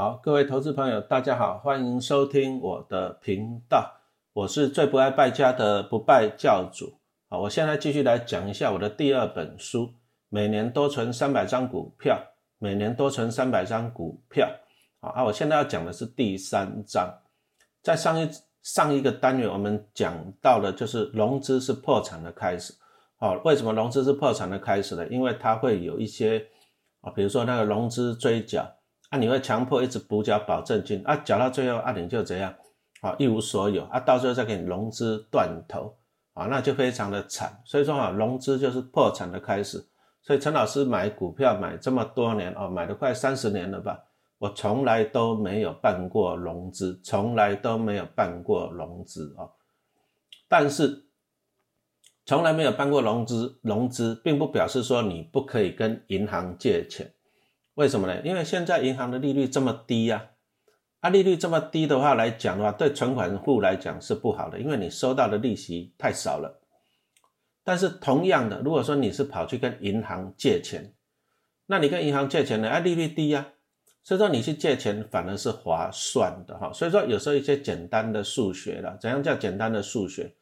[0.00, 4.00] 好，各位投资朋友，大家好，欢迎收听我的频道，
[4.32, 6.94] 我是最不爱败家的不败教主。
[7.28, 9.92] 好，我现在继续来讲一下我的第二本书，
[10.30, 12.18] 每年多存三百张股票，
[12.58, 14.48] 每年多存三百张股票。
[15.02, 17.06] 好，啊，我现在要讲的是第三章，
[17.82, 18.26] 在上一
[18.62, 22.72] 上一个单元我们讲到的就是融资是破产的开始。
[23.18, 25.06] 好，为什么融资是破产的开始呢？
[25.08, 26.46] 因为它会有一些
[27.02, 28.66] 啊，比如说那个融资追缴。
[29.10, 32.54] 啊，你会强迫一直补缴保证金啊，缴到最后啊，你就怎样
[33.00, 35.94] 啊，一无所有啊，到最后再给你融资断头
[36.32, 37.60] 啊，那就非常的惨。
[37.64, 39.84] 所以说啊，融资就是破产的开始。
[40.22, 43.98] 所以陈老师买股票买这么多年哦，买了快三十年了吧，
[44.38, 49.48] 我从来都没有办过融资，从来都没有办过融资啊。
[50.46, 51.06] 但是
[52.26, 57.12] 从来没有办过融资，融资并不表示说你不可以跟银行借钱。
[57.80, 58.20] 为什么呢？
[58.22, 60.32] 因为现在银行的利率这么低呀，
[61.00, 66.60] 啊，利率这么低的话来讲的话，对存款户来讲是不好的，因为你收到的利息太少了。
[67.64, 70.92] 但是同样的，如果说你是跑去跟银行借钱，
[71.64, 73.46] 那你跟银行借钱呢，啊，利率低呀，
[74.02, 76.70] 所以说你去借钱反而是划算的哈。
[76.74, 80.34] 所以说有时候一些简单的数学了，怎样叫简单的数学？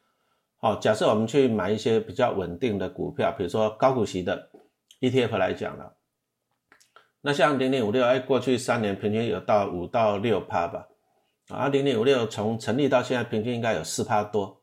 [0.57, 4.51] 好，假设我们去买一些比较稳定的股票，比如说高股息的
[4.99, 5.95] ETF 来讲了。
[7.21, 10.87] 那像零零五六，哎，过去三年平均有到五到六趴吧，
[11.49, 14.63] 啊，零零五六从成立到现在平均应该有四趴多。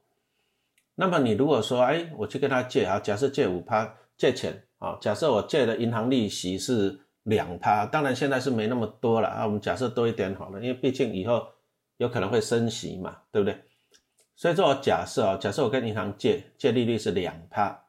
[0.95, 11.45] 那么你如果说，哎，我去跟他借啊，假设借五趴借钱啊，假设我借的银行利息是两趴，当然现在是没那么多了啊，我们假设多一点好了，因为毕竟以后
[11.97, 13.59] 有可能会升息嘛，对不对？
[14.37, 17.84] 所以说我假设啊，假设我跟银行借借利率是两趴。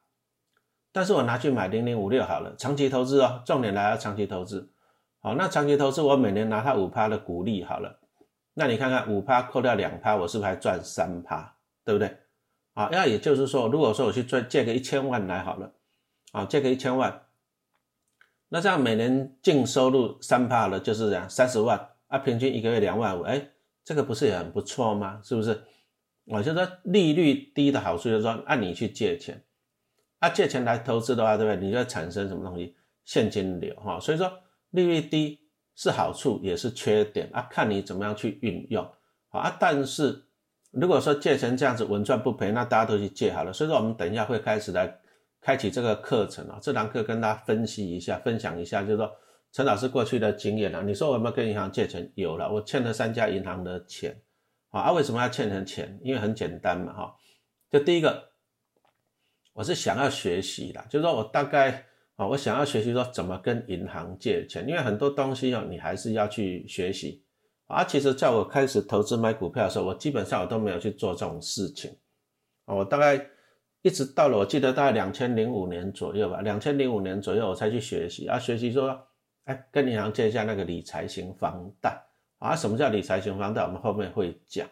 [0.96, 4.70] 但是我拿去买零零五六好了，长期投资哦，重点来了，长期投资。
[5.20, 7.98] 好，那长期投资我每年拿它五趴的股利好了，
[8.54, 11.56] 那你看看五趴扣掉两趴，我是不是还赚三趴？
[11.84, 12.16] 对不对？
[12.72, 15.70] 啊，那也就是说，如果说我去赚借个一千万来好了，
[16.32, 17.24] 啊，借个一千万，
[18.48, 23.48] 那这样每年净收入三趴了，就是这样三十万啊，平均一个月两万五，哎，
[23.84, 25.20] 这个不是也很不错吗？
[25.22, 25.62] 是不是？
[26.24, 29.42] 我就说利率低的好处就是说，按你去借钱。
[30.18, 31.62] 啊，借钱来投资的话，对不对？
[31.62, 32.74] 你就会产生什么东西？
[33.04, 34.00] 现金流哈。
[34.00, 34.32] 所以说
[34.70, 35.38] 利率低
[35.74, 38.82] 是好处，也是缺点啊，看你怎么样去运用
[39.28, 39.56] 好啊。
[39.60, 40.24] 但是
[40.70, 43.52] 如果说借钱这样子稳赚不赔，那大家都去借好了。
[43.52, 44.98] 所以说我们等一下会开始来
[45.40, 46.58] 开启这个课程啊。
[46.62, 49.10] 这堂课跟大家分析一下，分享一下，就是说
[49.52, 50.80] 陈老师过去的经验啊。
[50.80, 52.10] 你说我有没有跟银行借钱？
[52.14, 54.18] 有了，我欠了三家银行的钱
[54.70, 54.90] 啊。
[54.92, 56.00] 为什么要欠人钱？
[56.02, 57.14] 因为很简单嘛哈。
[57.70, 58.34] 就第一个。
[59.56, 61.82] 我是想要学习的，就是说我大概
[62.16, 67.24] 啊，我想要学习说怎么跟银行借钱，因为很多东西哦，你还是要去学习
[67.66, 67.82] 啊。
[67.82, 71.90] 其实在我开始投资买股票的时候，我基本上我都没有去做这种事情
[72.66, 72.74] 啊。
[72.74, 73.26] 我大概
[73.80, 79.08] 一直到了，我记得大概两千零五年左右吧，两千零五年左右我才去学习啊，学习说，
[79.44, 81.98] 哎，跟银行借一下那个理财型房贷
[82.40, 82.54] 啊。
[82.54, 83.62] 什么叫理财型房贷？
[83.62, 84.68] 我们后面会讲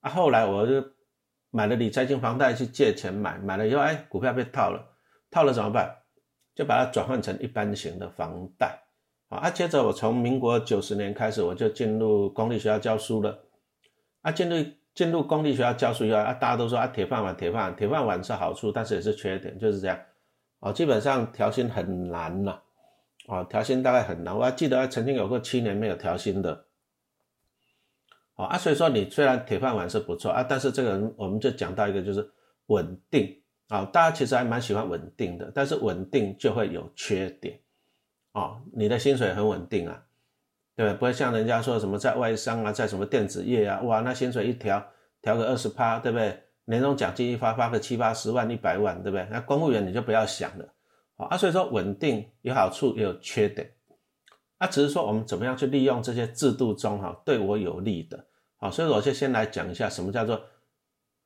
[0.00, 0.10] 啊。
[0.10, 0.84] 后来我就。
[1.54, 4.84] 买了理财型房贷去借钱买，买了以后，哎，股票被套了，
[5.30, 5.88] 套了怎么办？
[6.52, 8.76] 就把它转换成一般型的房贷，
[9.28, 13.38] 啊，接着我从民国九十年开始，我就进入公立学校教书了，
[14.22, 14.66] 啊，进入
[14.96, 19.96] 进入公立学校教书以后，啊，大家都说啊，铁饭碗，铁饭碗，铁饭碗是好处，但是也是缺点，就是这样，
[20.58, 22.60] 啊，基本上调薪很难了，
[23.28, 26.64] 啊，调薪大概很难，我还记得曾经有过七年没有调薪的。
[28.34, 32.28] 啊，所以说你虽然铁饭碗是不错啊，但是这个人我们就讲到一个就是
[32.66, 37.58] 稳定啊，大家其实还蛮喜欢稳定的，但是稳定就会有缺点
[38.32, 40.02] 啊，你的薪水很稳定啊，
[40.74, 40.98] 对不对？
[40.98, 44.84] 不会像人家说什么在外商啊，在什么电子业啊，哇，那薪水一调
[45.22, 46.36] 调个二十趴，对不对？
[46.64, 49.28] 年终奖金一发发个七八十万、一百万，对不对？
[49.30, 50.66] 那公务员你就不要想了
[51.16, 53.70] 啊，所以说稳定有好处也有缺点。
[54.64, 58.24] 那只是说我们怎么样去利用这些制度中哈对我有利的，
[58.56, 60.40] 好，所以我就先来讲一下什么叫做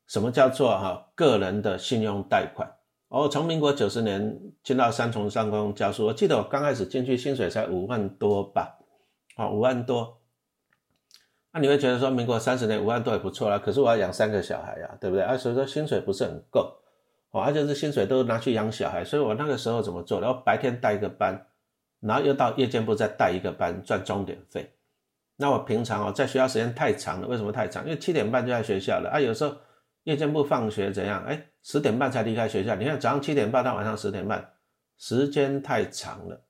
[0.09, 2.69] 什么叫做哈个人的信用贷款。
[3.07, 8.77] 我从民国九十年进到三重商工教书，我记得我刚开始进去薪水才五万多吧，
[9.37, 10.19] 啊五万多。
[11.53, 15.25] 那你会觉得说民国三十年五万多也不错啦，可是我要养三个小孩呀，对不对？
[15.25, 16.75] 啊，所以说薪水不是很够，
[17.31, 20.21] 哦，而且是薪水都拿去养小孩，所以我那个时候怎么做？
[20.21, 21.47] 然后白天带一个班。
[22.01, 24.73] 然后又到夜间部再带一个班赚钟点费，
[25.37, 27.85] 那我平常哦在学校时间太长了，为什么太长？
[27.85, 29.57] 因为七点半就在学校了啊，有时候
[30.05, 31.25] 夜间部放学怎样？
[31.25, 32.75] 哎，十点半才离开学校。
[32.77, 34.53] 你看早上七点半到晚上十点半，
[34.97, 36.41] 时间太长了，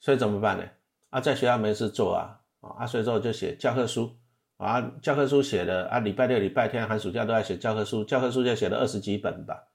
[0.00, 0.64] 所以怎么办呢？
[1.10, 2.40] 啊，在学校没事做啊，
[2.78, 4.14] 啊，所以说我就写教科书
[4.56, 9.68] 啊，教科书写的啊，礼拜六、礼拜天、寒暑假都在写教科书，教科书就写了二十几本吧，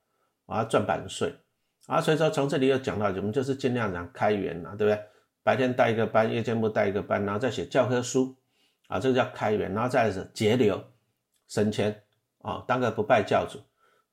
[0.46, 1.34] 啊，赚版税
[1.88, 5.00] 啊，所以说从这里又讲到，我们就是尽量讲开源呐，对不对？
[5.44, 8.36] 白天带一个班，夜间部带一个班，然后再写教科书
[8.88, 10.82] 啊，这个叫开源，然后再是节流
[11.50, 12.04] 省钱
[12.40, 13.60] 啊，当个不败教主。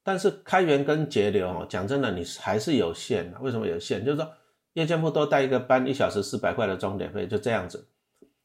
[0.02, 3.38] 但是开源跟节流哦，讲真的，你还是有限的。
[3.40, 4.04] 为什么有限？
[4.04, 4.28] 就是说
[4.72, 7.86] 夜间部多带一个班，一小时四百块的钟点费，就这样子。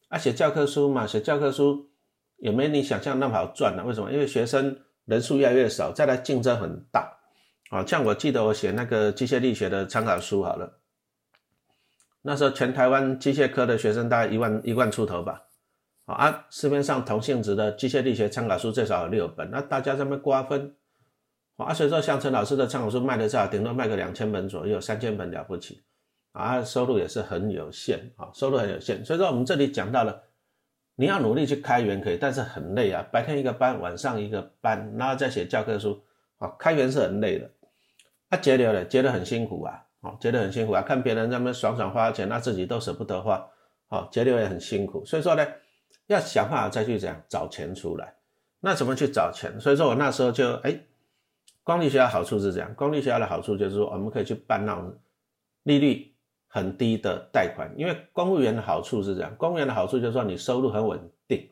[0.10, 1.90] 啊，写教科书嘛，写教科书
[2.38, 3.84] 也没你想象那么好赚的。
[3.84, 4.12] 为什么？
[4.12, 7.12] 因为学生人数越来越少，再来竞争很大。
[7.70, 10.80] 啊，像我记得我写那个机械力学的参考书好了。
[12.22, 15.44] 那时候全台湾机械科的学生大概一万一万出头吧，
[16.06, 20.76] 啊，市面上同性质的机械力学参考书最少有六本，那大家这么瓜分，
[21.58, 25.84] 啊，所以说像陈老师的参考书卖的少，顶多卖个两千本左右，三千本了不起，
[26.32, 30.24] 啊，收入也是很有限，啊，收入很有限，所以说我们这里讲到了，
[30.96, 36.04] 你要努力去开源可以，但是很累啊，白天一个班，晚上一个班，然后再写教科书，
[36.38, 37.52] 啊，开源是很累的，
[38.30, 39.82] 啊，节流的节得很辛苦啊。
[40.02, 43.44] 哦，觉得很辛苦啊，看别人那么爽爽花钱，那自己都舍不得花，
[43.88, 45.44] 哦，节流也很辛苦，所以说呢，
[46.06, 48.14] 要想办法再去怎样找钱出来。
[48.60, 49.60] 那怎么去找钱？
[49.60, 50.80] 所以说我那时候就哎，
[51.64, 54.96] 公立学校好处是这样，公立学校的好处就是说我们可以去办那种
[55.64, 56.14] 利率
[56.48, 61.50] 很低的贷款，因为公务员的好处是这样，公务员的好处就是说你收入很稳定，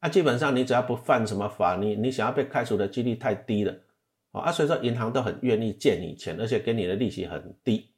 [0.00, 3.72] 那基本上你只要不犯什么法，你你想要被开除的几率太低了。
[4.40, 7.90] 啊，所以说银行都很愿意借你钱，而且给你的利息很低。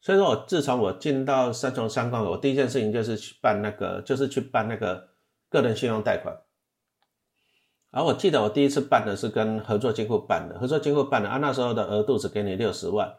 [0.00, 5.08] 所以说我自从我进到三重三矿，我第一件事情就是去办那个，就是去办那个
[5.48, 6.34] 个人信用贷款。
[7.90, 13.12] 而我记得我第一次办的是跟合作金库办的，合作金库办的啊，那时候的额度只给你六十万，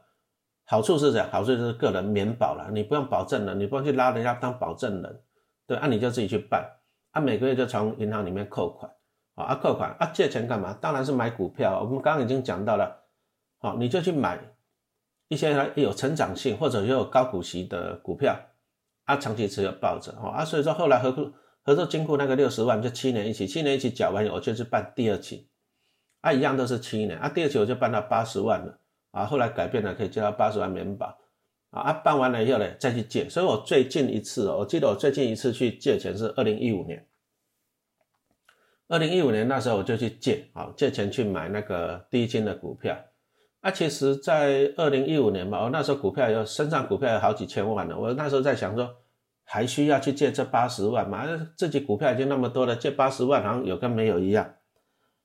[0.65, 5.21] 好处是这样，好处就是个人免保了，你不用保证人，你不用去拉人家当保证人，
[5.67, 6.65] 对，啊你就自己去办，
[7.11, 8.89] 啊每个月就从银行里面扣款。
[9.35, 10.73] 啊，啊扣款啊，借钱干嘛？
[10.81, 11.81] 当然是买股票。
[11.81, 13.03] 我们刚刚已经讲到了，
[13.59, 14.39] 好，你就去买
[15.29, 18.37] 一些有成长性或者又有高股息的股票，
[19.05, 21.33] 啊，长期持有抱着，啊，所以说后来合
[21.63, 25.47] 合作金库那个六十万就七年一起，七年一起缴完，我就去办第二期，
[26.21, 28.79] 啊，一样都是七年，啊，第二期我就办到八十万了，
[29.11, 31.17] 啊，后来改变了，可以借到八十万免保，
[31.69, 37.07] 啊，办完了以后呢，再去借，所以我最近一次，我记得我最近一次去借钱是二零一五年。
[38.91, 42.93] 二零一五年那时候我就去借，啊，借钱去买那个低金的股票。
[43.61, 47.97] 啊，其实，在二零一五年吧，我那时候股票有身上股票有好几千万了。
[47.97, 48.93] 我那时候在想说，
[49.45, 51.25] 还需要去借这八十万吗？
[51.55, 54.55] 自己股票已经那么多了，借八十万好像有跟没有一样。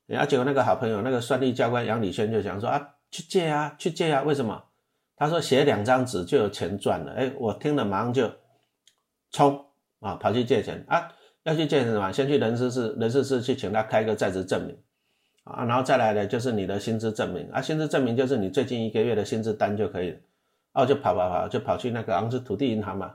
[0.06, 4.62] 然后结果那个好朋友，那个算力教官杨礼轩就想说啊，去借啊，去借啊，为什么？
[5.16, 7.14] 他说写两张纸就有钱赚了。
[7.14, 8.30] 哎，我听了马上就
[9.32, 9.66] 冲
[9.98, 11.10] 啊，跑去借钱啊。
[11.46, 12.10] 要去借什么？
[12.10, 14.76] 先去人事室，人事室去请他开个在职证明，
[15.44, 20.18] 啊，然后再来的就是你的薪资证明，啊，薪资证明就是你最近一个月的薪资单就可以了，
[20.72, 23.14] 哦，就跑跑跑，就跑去那个好像是土地银行嘛，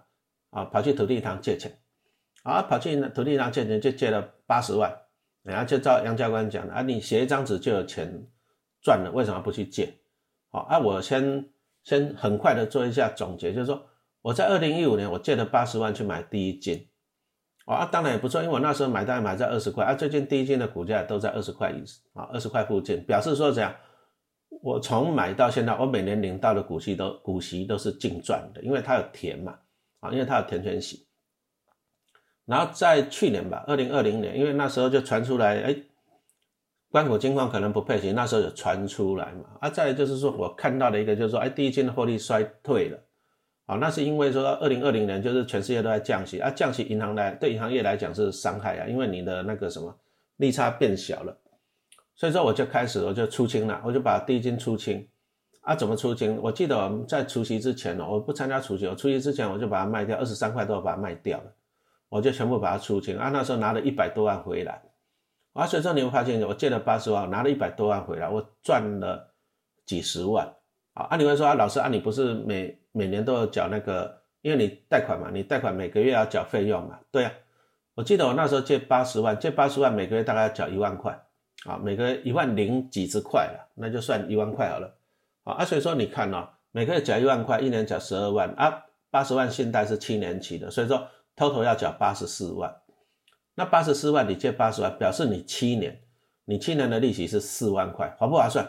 [0.51, 1.77] 啊，跑去土地银行借钱，
[2.43, 4.89] 啊，跑去土地银行借钱就借了八十万，
[5.43, 8.25] 然后就照杨教官讲的，啊，你写一张纸就有钱
[8.81, 9.93] 赚了，为什么不去借？
[10.51, 11.49] 好，啊，我先
[11.83, 13.85] 先很快的做一下总结，就是说
[14.21, 16.87] 我在二零一五年我借了八十万去买第一金。
[17.75, 23.73] 啊，当然也不错，因为我那时候买大概买在二十块，啊，最近第一金的股价都在二十块以啊，二十块附近，表示说怎样？
[24.61, 29.57] 我从买到现在，我每年领到的股息都股息都是净赚的，因为它有填嘛，
[30.01, 31.07] 啊，因为它有填权息。
[32.45, 35.75] 然后在去年吧，二零二零年，因为那时候就传出来，哎，
[36.89, 42.99] 关谷金矿可能不配息，那时候有传出来嘛，啊，再就是说我看到的一个就是说，哎，第一金的获利衰退了。
[43.71, 49.97] 啊，那是因为说二零二零年就是全世界都在降息啊，降息银行来对银行业来讲是伤害啊，因为你的那个什么
[50.35, 51.33] 利差变小了，
[52.13, 55.07] 所以说我就开始我就出清了，我就把第一金出清
[55.61, 56.37] 啊，怎么出清？
[56.41, 61.53] 我记得我们在除夕之前呢，我不参加除夕，我除夕之前我就把它卖掉，二十三块多把它卖掉了，
[62.09, 64.81] 我就全部把它出清啊，那时候拿了一百多万回来
[65.53, 69.31] 啊，所以说你会发现我借了八十万，拿了一百多万回来，我赚了
[69.85, 70.45] 几十万。
[70.93, 77.31] 啊，按你会说啊，老师啊，你不是每每年都要缴那个，因为你贷款嘛，你贷款每个月要缴费用嘛，对啊。
[77.93, 81.11] 我记得我那时候借八十万，借八十万每个月大概要缴一万块，
[81.65, 84.95] 啊，每个月一万零几十块了，那就算一万块好了。
[85.43, 92.73] 啊，所以说你看哦，每个月缴一万块，一年缴十二万啊，八十万信贷是七年期的，所以说 total 要缴八十四万。
[93.55, 96.01] 那八十四万你借八十万，表示你七年，
[96.45, 98.65] 你七年的利息是四万块，划不划算？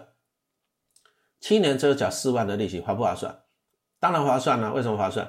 [1.42, 3.36] 七年只有缴四万的利息，划不划算？
[3.98, 4.72] 当然划算了。
[4.72, 5.28] 为什么划算？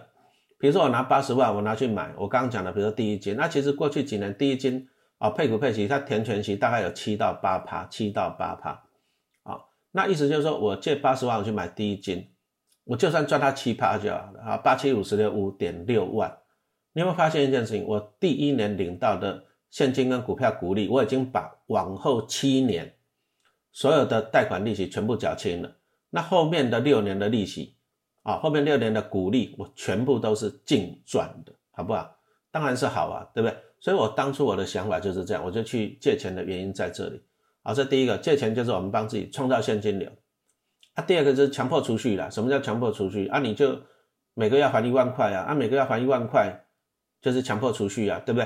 [0.60, 8.70] 比如说我拿八十万，我拿去买，我刚刚讲的，比如说第一金，那其实过去几年第一金啊配股配息，它填全息大概有七到八趴，七到八趴，
[9.42, 9.58] 啊，
[9.92, 12.30] 那意思就是说我借八十万我去买第一金，
[12.84, 16.38] 我就算赚它七趴就好了啊，八七五十六五点六万。
[16.94, 17.84] 你有没有发现一件事情？
[17.88, 22.94] 我第一年领到的现金跟股票股利，我已经把往后七年
[23.72, 25.76] 所有的贷款利息全部缴清了。
[26.16, 27.76] 那后面的六年的利息
[28.22, 32.16] 啊，后面六年的股利，我全部都是净赚的，好不好？
[32.52, 33.58] 当然是好啊，对不对？
[33.80, 37.20] 所以我当初我的想法就是这样，我就去借钱的原因在这里。
[37.64, 40.12] 好，这第一个借钱就是我们帮自己创造现金流。
[40.94, 42.30] 啊，第二个就是强迫储蓄啦。
[42.30, 43.28] 什么叫强迫储蓄？
[43.28, 43.82] 啊，你就
[44.36, 46.60] 每个月还一万块啊，啊，每个月还一万块。
[47.22, 48.46] 就是强迫储蓄啊，对不对？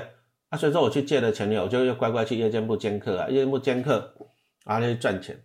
[0.50, 4.14] 啊，所以说我去借了钱我就又乖乖去夜间部兼课啊，夜间部兼课
[4.62, 5.36] 啊，去赚钱。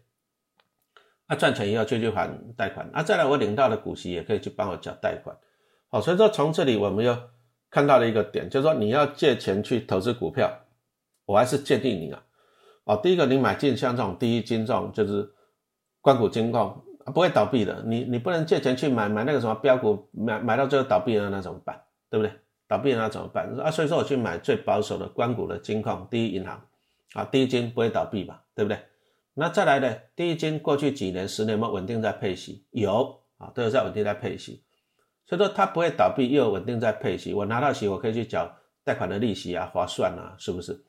[1.33, 5.35] 啊，赚钱以后就去还贷款啊，再来我领到的股息也可以去帮我缴贷款。
[5.89, 7.17] 好，所以说从这里我们又
[7.69, 10.51] 看到了一个点，就是说你要借钱去投资股票，
[11.25, 12.23] 我还是建议你啊，
[12.83, 15.27] 哦，第一个你买进像这种第一金这种就是
[16.01, 17.83] 关谷金矿啊，不会倒闭的。
[17.85, 21.81] 你你不能借钱去买买那个什么标股，买买到最后倒闭了那怎么办？
[22.09, 22.31] 对不对？
[22.67, 23.47] 倒闭了那怎么办？
[23.59, 26.61] 啊，所以说我去买最保守的关谷的金矿第一银行，
[27.13, 28.43] 啊，第一金不会倒闭吧？
[28.55, 28.77] 对不对？
[29.35, 29.95] 那再来呢？
[30.15, 32.65] 第一金过去几年、十年有没有稳定在配息？
[32.71, 34.63] 有啊，都有在稳定在配息，
[35.25, 37.33] 所以说它不会倒闭，又有稳定在配息。
[37.33, 38.51] 我拿到息，我可以去缴
[38.83, 40.83] 贷款的利息啊，划算啊，是不是？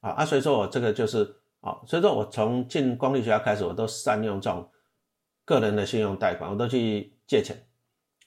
[0.00, 1.24] 啊啊，所以说我这个就是
[1.60, 4.70] 啊，所以说我从进公立学校开始，我都善用这种
[5.44, 7.66] 个人的信用贷款，我都去借钱。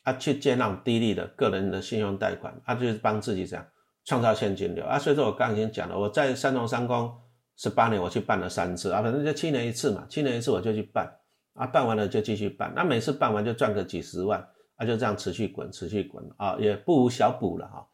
[0.03, 3.65] 啊，去借那种低利的个人的信用贷款，啊，就是帮自己这样
[4.03, 4.99] 创造现金流啊。
[4.99, 7.09] 所以说我刚刚已经讲了，我在三农三公
[7.55, 11.11] 十八年，我去办了三次啊，反正就七年一次嘛，七年一次我就去办
[11.53, 14.39] 啊，办完了就继续办，那每次办完就赚个几十万
[14.75, 17.87] 啊，就这样持续滚，持续滚啊，也不无小补了哈。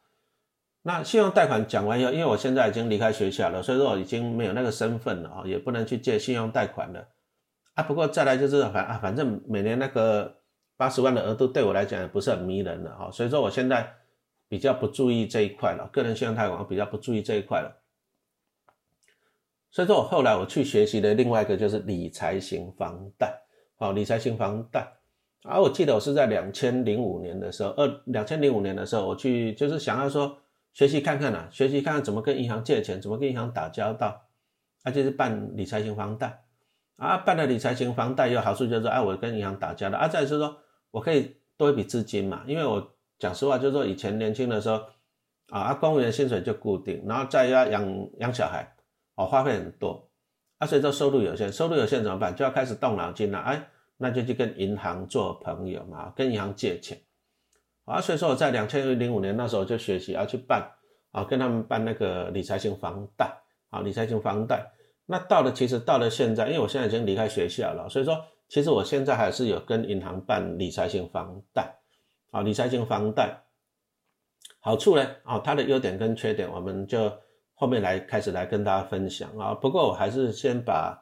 [0.82, 7.08] 那信用贷款讲完以后，因为我现在已经离开学校了，所以说我已经没有那个身份了啊，也不能去借信用贷款了
[7.76, 7.84] 啊。
[7.84, 10.36] 不过再来就是反啊，反正每年那个。
[10.80, 13.86] 八十万的额度对我来讲也不是很迷人了哈，所以说我现在
[14.48, 17.70] 比较不注意这一块了，个人信用贷款我比较不注意这一块了。
[19.72, 23.34] 所以说我后来我去学习的另外一个就是理财型房贷，
[23.78, 24.88] 好，理财型房贷。
[25.44, 30.38] 而我记得我是在两千零五年的时候，二两千零五年的时候，我去就是想要说
[30.74, 34.22] 学习看看呐，学习看看怎么跟银行借钱，怎么跟银行打交道，
[34.84, 36.44] 啊，就是办理财型房贷，
[36.98, 40.58] 啊，办了理财型房贷有好处就是，哎，我跟银行打交道，啊，再是说。
[40.92, 42.44] 我可以多一笔资金嘛？
[42.48, 44.82] 因为我讲实话，就是说以前年轻的时候，
[45.52, 48.68] 啊，公务员薪水就固定，然后再要养养小孩，
[49.20, 50.08] 哦，花费很多，
[50.60, 52.34] 啊，所以说收入有限，收入有限怎么办？
[52.34, 56.98] 就要开始动脑筋了，哎，那就去跟银行做朋友嘛，跟银行借钱，
[57.84, 60.72] 啊，所以说我在两千零五年那时候就学习要去办，
[61.12, 63.30] 啊，跟他们办那个理财型房贷，
[63.70, 64.72] 啊，理财型房贷，
[65.06, 68.26] 那到了其实到了现在，因为我现在已经离开学校了，所以说。
[68.52, 71.72] 其实我现在还是有跟银行办理财型房贷，
[72.32, 73.44] 啊，理财型房贷
[74.60, 77.16] 好处呢，啊，它的优点跟缺点，我们就
[77.60, 79.54] 后面来开始来跟大家分享啊。
[79.54, 80.98] 不过我还是先把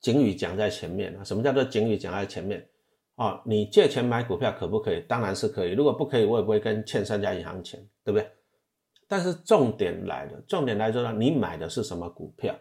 [0.00, 1.22] 警语讲在前面啊。
[1.22, 2.66] 什么叫做警语讲在前面？
[3.14, 5.00] 啊，你借钱买股票可不可以？
[5.06, 5.70] 当然是可以。
[5.70, 8.28] 如果不可以，我也不会跟欠三家银行钱，对不对？
[9.06, 12.52] 但是重点来了，重点来说呢，你买的是什么股票？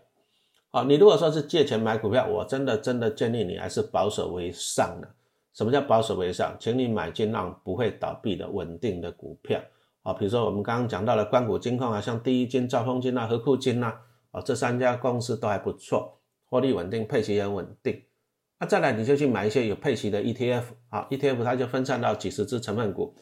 [0.72, 5.08] 啊，你如果说是借钱买股票，我真的真的建议你还是保守为上的。
[5.53, 6.56] 什么叫保守为上？
[6.60, 9.60] 请你买进那不会倒闭的稳定的股票。
[10.10, 14.01] 啊，比如说我们刚刚讲到了关谷金矿啊，像第一金、兆丰金啊、和库金啊，
[14.32, 18.01] 啊，这三家公司都还不错，获利稳定，配息也很稳定。
[18.60, 23.16] 那再来你就去买一些有配息的 ETF，啊，ETF 它就分散到几十只成分股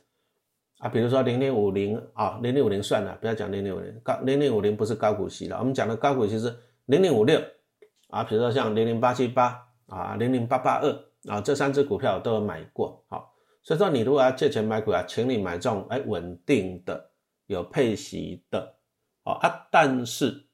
[0.80, 6.56] 啊，比如说零零五零啊，零零五零算了，不要讲零零五零高，零零五零不是高股息了，我们讲的高股息是。
[6.86, 7.42] 零零五六
[8.08, 10.90] 啊，比如说像零零八七八啊，零零八八二
[11.30, 13.04] 啊，这三只股票都有买过。
[13.10, 13.34] 好，
[13.68, 17.10] 所以说你如果要借钱买股啊，请你买这种哎稳定的、
[17.48, 18.76] 有配息的。
[19.26, 20.46] 好啊，但是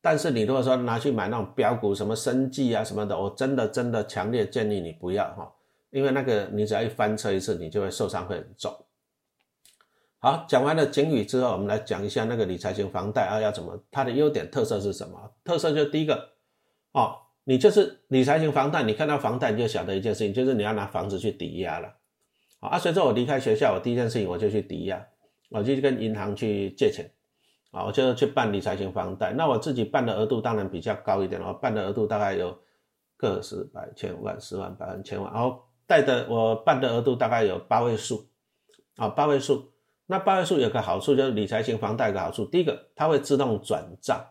[0.00, 5.52] 但是你如果说拿去买那种标股，什么生计啊什么的，我真的真的强烈建议你不要哈，
[5.90, 8.74] 因为那个你只要一翻车一次，你就会受伤会很重。
[10.18, 13.78] 好，讲完了警语之后，我们来讲一下那个理财型房贷啊，要怎么？
[13.90, 15.34] 它的优点特色是什么？
[15.44, 16.30] 特色就第一个，
[16.92, 21.92] 哦，你就是理财型房贷，你看到房贷你就晓得一件事情，就是你要拿房子去抵押了。
[22.68, 25.04] 啊，随着我离开学校，我第一件事情我就去抵押，
[25.50, 27.10] 我就跟银行去借钱，
[27.72, 29.32] 啊，我就去办理财型房贷。
[29.32, 32.56] 那我自己办的额度当然比较高一点我办的额度大概有
[33.16, 38.28] 个十百千万十万百万千万，然后贷的我办的额度大概有八位数，
[38.96, 39.72] 啊，八位数。
[40.06, 44.24] 那八位数有个好处就是理财型房贷有个好处，第一个它会自动转账，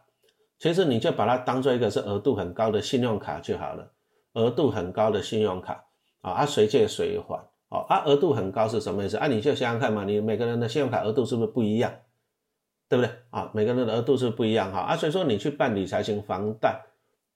[0.58, 3.92] 其实你就把它当做一个是额度很高的信用卡就好了，
[4.34, 5.84] 额度很高的信用卡
[6.22, 9.16] 啊，它随借随还，哦，啊，额度很高是什么意思？
[9.16, 11.92] 啊，你就想想看嘛，你每个人的信用卡额度是不是不一样？
[12.90, 13.50] 对不对啊？
[13.54, 16.82] 每个人的额度是不一样哈啊，所以说你去办理财型房贷，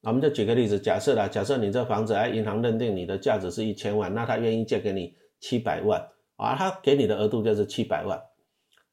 [0.01, 8.21] 我们就举个例子，假设啦，假设你这房子哎，银行认定你的价值是一千万，那他愿意借给你七百万啊，他给你的额度就是七百万，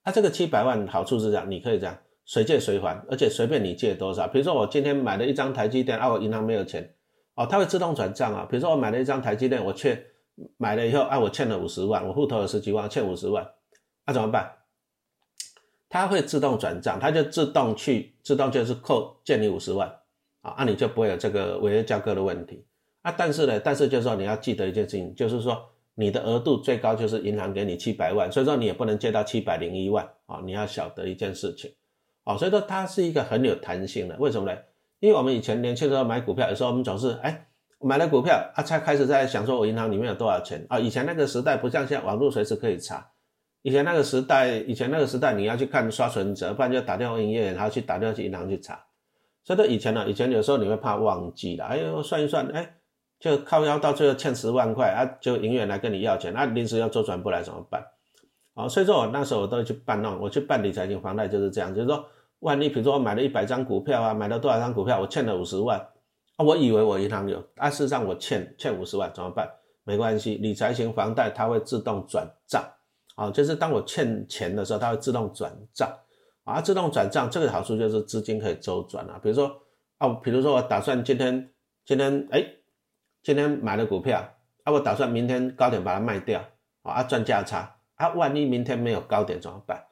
[0.04, 6.94] 他这个七百万好处是这样，你可以这样随借随还，而且随便你借多少，比如说我今天买了一张台积电啊，我银行没有钱
[7.34, 10.00] 哦，它会自动转账啊，比如说我买了一张台积电，我却
[10.56, 13.46] 买了以后啊，我欠了五十万，我户头有十几万，欠五十万，
[14.06, 14.50] 那怎么办？
[15.88, 19.88] 它会自动转账，它就自动去，自动就是扣借你五十万
[20.40, 22.64] 啊，那你就不会有这个违约交割的问题
[23.02, 23.12] 啊。
[23.16, 30.40] 但是呢，但是就是说你要记得一件事情，就是说你的额度最高就是银行给你七百万，所以说你也不能借到七百零一万啊。
[30.44, 31.70] 你要晓得一件事情
[32.24, 34.16] 啊，所以说它是一个很有弹性的。
[34.16, 34.58] 为什么呢？
[35.00, 37.48] 因为我们以前年轻的时候买股票，有时候我们总是哎
[37.82, 40.78] 买了股票啊，才开始在想说我银行里面有多少钱啊。
[40.78, 43.08] 以前那个时代不像现在网络随时可以查。
[43.62, 48.84] 以前那个时代，以前那个时代，你要去看刷存折，不然就打电话营业员，然后去打电话去银行去查。
[49.44, 52.74] 所以说以前呢，以前有时候你会怕忘记了，哎呦算一算，哎，
[53.20, 57.84] 就靠腰到最后欠十万块啊，就营业员来跟你要钱，那临时要周转不来怎么办？
[58.54, 62.04] 好，所以说我那时候我都去办弄，我去办理财型房贷就是这样，就是说，
[62.40, 65.80] 万一比如说我买了一百张股票啊，买了多少张股票，我欠了五十万
[66.36, 69.48] 啊，我以为我银行有，啊事实上我欠欠五十万怎么办？
[69.84, 72.64] 没关系，理财型房贷它会自动转账。
[73.14, 75.86] 啊，就是当我欠钱的时候，它会自动转账
[76.44, 79.20] 啊，自动转账这个好处就是资金可以周转啊。
[79.22, 79.54] 比如说
[79.98, 81.52] 啊，比如说我打算今天
[81.84, 82.42] 今天哎，
[83.22, 84.26] 今天买了股票
[84.64, 86.42] 啊，我打算明天高点把它卖掉
[86.82, 88.08] 啊，赚价差啊。
[88.14, 89.84] 万一明天没有高点怎么办？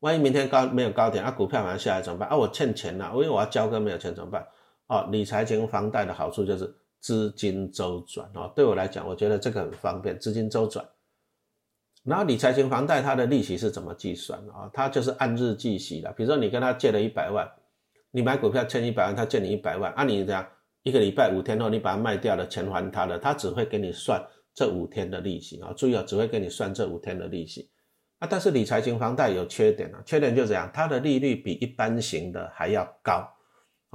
[0.00, 2.36] 万一明天高没有高点啊，股票马上下来怎么办啊？
[2.36, 4.46] 我欠钱了，因为我要交割没有钱怎么办？
[4.88, 8.52] 哦，理财型房贷的好处就是资金周转哦。
[8.54, 10.86] 对我来讲，我觉得这个很方便，资金周转。
[12.04, 14.70] 然后理财型房贷它的利息是怎么计算啊？
[14.72, 16.12] 它就是按日计息的。
[16.12, 17.50] 比如说你跟他借了一百万，
[18.12, 20.46] 你买股票欠一百万，他借你一百万，按你这样
[20.84, 25.72] 一个礼拜五天后你把它卖掉了，钱还他了，他只会给你算这五天的利息啊。
[25.76, 27.68] 注意啊，只会给你算这五天的利息
[28.20, 28.28] 啊。
[28.30, 33.28] 但是理财型房贷有缺点啊，缺点就这样，它的利率比一般型的还要高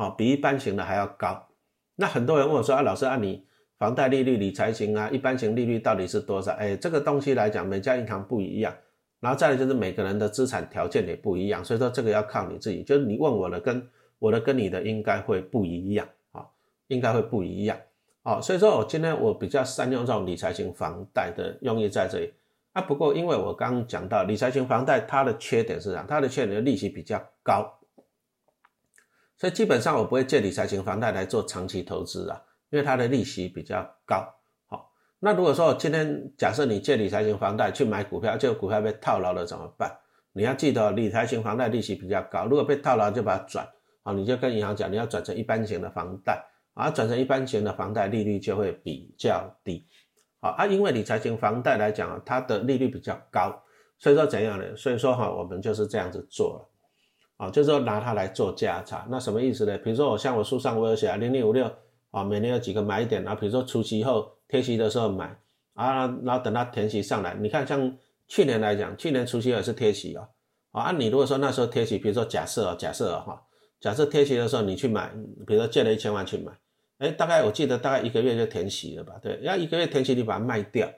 [0.01, 1.47] 啊，比一般型的还要高。
[1.95, 3.45] 那很多人问我说啊，老师啊你。
[3.81, 6.51] 房贷利率、理财型啊，一般型利率到底是多少？
[6.51, 8.71] 哎，这个东西来讲，每家银行不一样，
[9.19, 12.83] 然后再来就是每个人的资产条件也不一样，所以说这个要靠你自己。
[12.83, 16.45] 就是你问我的跟我的跟你的应该会不一样啊，
[16.89, 17.75] 应该会不一样
[18.21, 18.39] 啊。
[18.39, 22.31] 所以说我今天我比较善用这种理财型房贷的用意在这里
[22.73, 22.83] 啊。
[22.83, 26.05] 不过因为我刚讲到理财型房贷它的缺点是什么？
[26.07, 27.79] 它的缺点利息比较高，
[29.41, 32.39] 所以基本上我不会借理财型房贷来做长期投资啊。
[32.69, 34.23] 因为它的利息比较高，
[34.67, 39.91] 好，那如果说今天假设你借理财型房贷去买股票，结果股票被套牢了怎么办？
[40.31, 43.67] 你要记得理财型房贷利息比较高，如果被套牢就把它转，
[44.03, 46.41] 好，你就跟银行讲你要转成一般型的房贷，
[46.75, 49.85] 啊，转成一般型的房贷利率就会比较低，
[50.39, 53.61] 好啊，因为理财型房贷来讲啊，它的利率比较高，
[53.99, 54.77] 所以说怎样呢？
[54.77, 56.69] 所以说哈，我们就是这样子做了，
[57.41, 59.75] 啊，就是说拿它来做价差，那什么意思呢？
[59.79, 61.71] 比如说我像我书上我有写啊，零零五六。
[62.11, 63.33] 啊，每年有几个买点啊？
[63.33, 65.33] 比如说除息后贴息的时候买
[65.75, 70.27] 啊，然后等它填息上来，你看像去年来讲，去年除息也是贴息啊。
[70.71, 73.41] 啊，你如果说那时候贴息，比如说假设啊，假设啊哈，
[73.79, 75.09] 假设贴息的时候你去买，
[75.47, 76.51] 比如说借了一千万去买，
[76.97, 79.13] 哎，大概我记得大概一个月就填息了吧？
[79.21, 80.91] 对，要一个月填息你把它卖掉，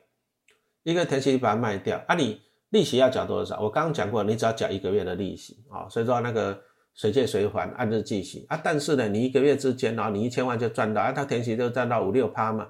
[0.82, 2.42] 一个月填息你把它卖掉，啊，你
[2.74, 3.58] 利息要缴多少？
[3.62, 6.62] 我刚刚讲过，你只要缴一个月的利息啊，所以说那个。
[6.96, 8.62] 随借随还，按日计息啊！
[8.64, 12.70] 但是呢，你一个月之间，然后你一千万就赚到啊，他填息就赚到五六趴嘛，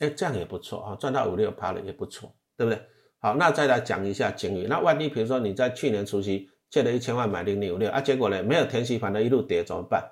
[0.00, 2.82] 哎，这样也不错啊，赚到五六趴了也不错，对不对？
[3.20, 4.66] 好，那再来讲一下金鱼。
[4.66, 10.02] 那万一比如说你在去年除夕借了一千万买零零五六啊，结果呢没有填息，反而一路跌怎么办？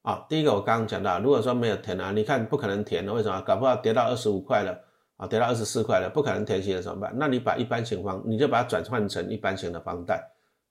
[0.00, 3.38] 啊，第一个我刚刚讲到，如果说没有填啊，你看不可能填的，为什么？
[3.42, 4.74] 搞不好跌到二十五块了
[5.16, 7.14] 啊，跌到二十四块了，不可能填息了怎么办？
[7.16, 10.22] 那你把一般型房，你就把它转换成一般型的房贷，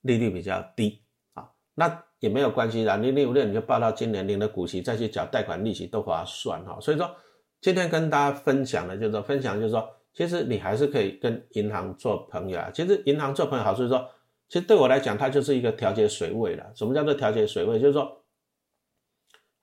[0.01, 1.01] 利率比较低
[1.33, 1.49] 啊。
[1.73, 6.77] 那也没有关系啦，你零五六你就报到今年领的股息，再去缴贷款利息都划算哈。
[6.79, 7.09] 所以说
[7.59, 12.69] 今天跟大家分享的就是说，分享就是说，其实你还是可以跟银行做朋友啊。
[12.71, 14.07] 其实银行做朋友好处是说，
[14.47, 16.71] 其实对我来讲，它就是一个调节水位了。
[16.75, 17.79] 什么叫做调节水位？
[17.79, 18.21] 就是说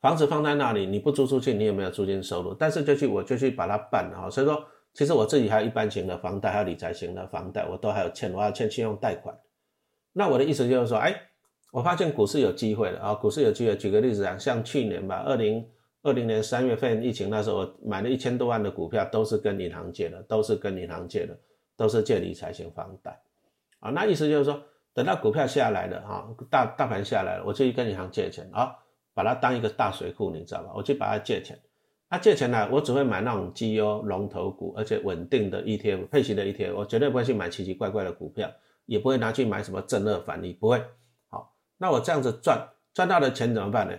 [0.01, 4.29] 房子放在那里，你不租出去，你也没有租金收入，但是就去我就去把它办了哈。
[4.29, 9.35] 所以说其实我自己还有一般型的房贷，还有理财型的房贷，我都还有欠，我还有欠信用贷款。
[10.13, 11.15] 那我的意思就是说，哎，
[11.71, 13.15] 我发现股市有机会了啊！
[13.15, 15.67] 股市有机会，举个例子啊，像去年吧，二零
[16.03, 21.35] 二零年三月份疫情那时候，我买了一千多万的股票，都是跟银行借的，都是跟银行借的，
[21.75, 23.19] 都是借理财型房贷
[23.81, 23.91] 啊。
[23.91, 28.77] 那意思就是说，等到股票下来了哈，大大盘下来了，我就去跟银行借钱啊，
[29.15, 30.73] 把它当一个大水库，你知道吧？
[30.75, 31.59] 我去把它借钱，
[32.13, 38.53] 那借钱呢，我只会买那种绩优龙头股，而且稳定的 ETF 配息的 ETF，我绝对不会去买奇奇怪怪的股票。
[38.85, 40.83] 也不会拿去买什么正二反利，不会。
[41.29, 43.97] 好，那我这样子赚赚到的钱怎么办呢？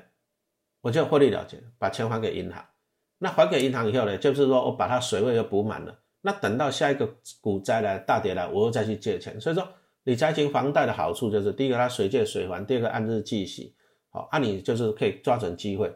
[0.82, 2.64] 我就获利了结，把钱还给银行。
[3.20, 5.98] 那还给银行以后呢，就是说我把它水位又补满了。
[6.22, 9.40] 那等到下一个股灾来大跌来，我又再去借钱。
[9.40, 9.66] 所以说
[10.04, 13.74] 理财型房贷的好处就是，第一个它水借水还，第二个按日计息。
[14.10, 15.92] 好，那你就是可以抓准机会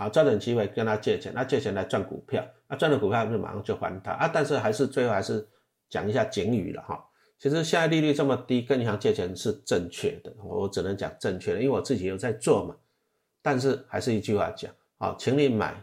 [0.00, 4.30] 啊，抓准机会跟他借钱，那借钱来赚股票，那赚了股票就马上就还他啊。
[4.32, 5.46] 但是还是最后还是
[5.90, 7.04] 讲一下警语了哈。
[7.38, 12.74] 其实现在利率这么低，跟银行借钱是正确的，我只能讲正确的，因为我自己有在做嘛。
[13.42, 15.74] 但是还是一句话讲，啊，请你买，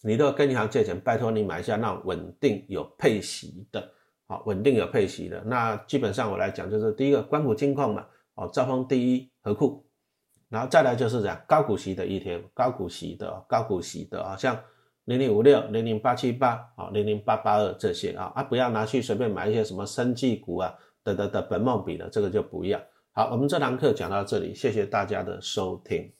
[0.00, 3.90] 你都要跟银行借钱，拜托你买一下那稳定有配息的，
[4.26, 5.42] 好，稳定有配息的。
[5.44, 9.85] 那基本上我来讲，就是第一个关谷金矿嘛，哦，兆丰第一和库，
[10.48, 14.58] 然后再来就是这样高股息的 ETF，高股息的，高股息的啊，像
[15.04, 20.74] 零零五六、零零八七八啊、零零八八二这些啊，啊，不要拿去随便买一些什么生技股啊。
[21.06, 22.80] 的的的本梦比的这个就不要
[23.12, 26.12] 好，我们这堂课讲到这里，谢谢大家的收听。